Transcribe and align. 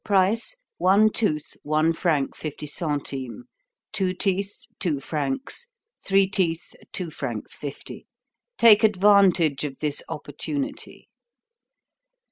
Price: 0.03 0.55
one 0.79 1.11
tooth, 1.11 1.55
one 1.61 1.93
franc, 1.93 2.35
fifty 2.35 2.65
centimes; 2.65 3.45
two 3.91 4.15
teeth, 4.15 4.51
two 4.79 4.99
francs; 4.99 5.67
three 6.03 6.27
teeth, 6.27 6.73
two 6.91 7.11
francs, 7.11 7.55
fifty. 7.55 8.07
Take 8.57 8.83
advantage 8.83 9.63
of 9.63 9.77
this 9.77 10.01
opportunity." 10.09 11.07